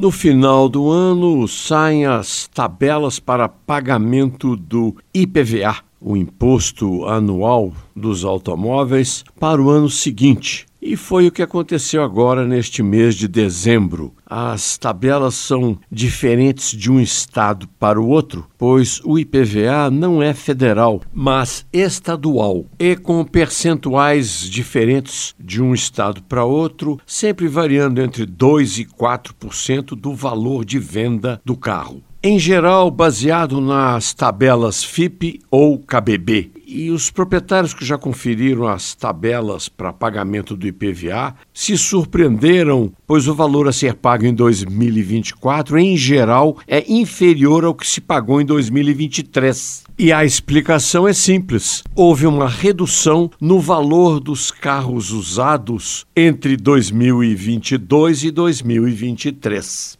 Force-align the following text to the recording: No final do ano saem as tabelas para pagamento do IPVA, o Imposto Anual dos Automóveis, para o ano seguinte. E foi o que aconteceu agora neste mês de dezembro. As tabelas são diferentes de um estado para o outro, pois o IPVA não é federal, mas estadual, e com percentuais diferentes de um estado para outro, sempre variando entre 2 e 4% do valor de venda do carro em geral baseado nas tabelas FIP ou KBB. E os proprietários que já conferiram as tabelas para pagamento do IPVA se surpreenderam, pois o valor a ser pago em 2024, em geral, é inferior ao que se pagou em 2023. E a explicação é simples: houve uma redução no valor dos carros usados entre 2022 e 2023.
No 0.00 0.10
final 0.10 0.66
do 0.66 0.88
ano 0.88 1.46
saem 1.46 2.06
as 2.06 2.48
tabelas 2.48 3.20
para 3.20 3.50
pagamento 3.50 4.56
do 4.56 4.96
IPVA, 5.12 5.76
o 6.00 6.16
Imposto 6.16 7.04
Anual 7.04 7.74
dos 7.94 8.24
Automóveis, 8.24 9.22
para 9.38 9.60
o 9.60 9.68
ano 9.68 9.90
seguinte. 9.90 10.64
E 10.80 10.96
foi 10.96 11.26
o 11.26 11.30
que 11.30 11.42
aconteceu 11.42 12.02
agora 12.02 12.46
neste 12.46 12.82
mês 12.82 13.14
de 13.14 13.28
dezembro. 13.28 14.14
As 14.30 14.78
tabelas 14.78 15.34
são 15.34 15.76
diferentes 15.90 16.70
de 16.70 16.88
um 16.88 17.00
estado 17.00 17.66
para 17.80 18.00
o 18.00 18.06
outro, 18.06 18.46
pois 18.56 19.00
o 19.04 19.18
IPVA 19.18 19.90
não 19.90 20.22
é 20.22 20.32
federal, 20.32 21.02
mas 21.12 21.66
estadual, 21.72 22.64
e 22.78 22.94
com 22.94 23.24
percentuais 23.24 24.48
diferentes 24.48 25.34
de 25.36 25.60
um 25.60 25.74
estado 25.74 26.22
para 26.22 26.44
outro, 26.44 26.96
sempre 27.04 27.48
variando 27.48 28.00
entre 28.00 28.24
2 28.24 28.78
e 28.78 28.84
4% 28.84 29.96
do 29.96 30.14
valor 30.14 30.64
de 30.64 30.78
venda 30.78 31.40
do 31.44 31.56
carro 31.56 32.00
em 32.22 32.38
geral 32.38 32.90
baseado 32.90 33.60
nas 33.60 34.12
tabelas 34.12 34.84
FIP 34.84 35.40
ou 35.50 35.78
KBB. 35.78 36.50
E 36.72 36.88
os 36.92 37.10
proprietários 37.10 37.74
que 37.74 37.84
já 37.84 37.98
conferiram 37.98 38.68
as 38.68 38.94
tabelas 38.94 39.68
para 39.68 39.92
pagamento 39.92 40.56
do 40.56 40.68
IPVA 40.68 41.34
se 41.52 41.76
surpreenderam, 41.76 42.92
pois 43.08 43.26
o 43.26 43.34
valor 43.34 43.66
a 43.66 43.72
ser 43.72 43.94
pago 43.94 44.24
em 44.24 44.32
2024, 44.32 45.76
em 45.76 45.96
geral, 45.96 46.56
é 46.68 46.84
inferior 46.88 47.64
ao 47.64 47.74
que 47.74 47.84
se 47.84 48.00
pagou 48.00 48.40
em 48.40 48.44
2023. 48.44 49.82
E 49.98 50.12
a 50.12 50.24
explicação 50.24 51.08
é 51.08 51.12
simples: 51.12 51.82
houve 51.92 52.24
uma 52.24 52.48
redução 52.48 53.28
no 53.40 53.58
valor 53.58 54.20
dos 54.20 54.52
carros 54.52 55.10
usados 55.10 56.06
entre 56.14 56.56
2022 56.56 58.22
e 58.22 58.30
2023. 58.30 59.98